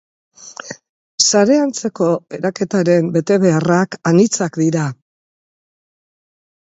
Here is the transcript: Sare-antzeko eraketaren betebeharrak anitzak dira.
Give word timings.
Sare-antzeko 1.25 2.07
eraketaren 2.37 3.13
betebeharrak 3.19 3.99
anitzak 4.13 4.59
dira. 4.63 4.91